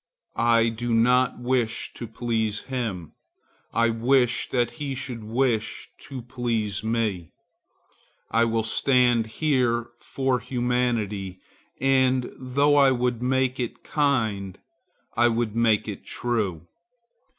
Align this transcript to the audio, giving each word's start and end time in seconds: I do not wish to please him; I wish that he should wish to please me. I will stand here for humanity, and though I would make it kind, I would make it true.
I 0.35 0.69
do 0.69 0.95
not 0.95 1.37
wish 1.39 1.93
to 1.93 2.07
please 2.07 2.61
him; 2.61 3.11
I 3.71 3.91
wish 3.91 4.49
that 4.49 4.71
he 4.81 4.95
should 4.95 5.23
wish 5.23 5.89
to 6.07 6.23
please 6.23 6.83
me. 6.83 7.33
I 8.31 8.45
will 8.45 8.63
stand 8.63 9.27
here 9.27 9.89
for 9.99 10.39
humanity, 10.39 11.39
and 11.79 12.31
though 12.35 12.77
I 12.77 12.89
would 12.89 13.21
make 13.21 13.59
it 13.59 13.83
kind, 13.83 14.57
I 15.15 15.27
would 15.27 15.55
make 15.55 15.87
it 15.87 16.03
true. 16.03 16.65